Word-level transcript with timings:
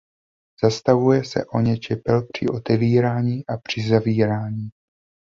Zastavuje 0.63 1.23
se 1.25 1.45
o 1.45 1.59
ně 1.59 1.77
čepel 1.77 2.27
při 2.33 2.47
otvírání 2.47 3.45
a 3.45 3.57
při 3.57 3.89
zavírání. 3.89 4.69